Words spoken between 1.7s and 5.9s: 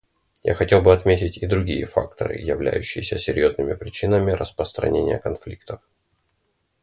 факторы, являющиеся серьезными причинами распространения конфликтов.